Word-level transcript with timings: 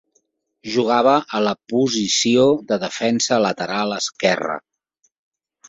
Jugava 0.75 1.13
a 1.39 1.41
la 1.47 1.53
posició 1.73 2.47
de 2.73 2.81
defensa 2.87 3.41
lateral 3.47 3.97
esquerra. 4.01 4.59